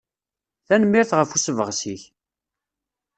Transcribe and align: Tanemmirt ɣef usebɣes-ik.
Tanemmirt 0.67 1.11
ɣef 1.17 1.31
usebɣes-ik. 1.35 2.03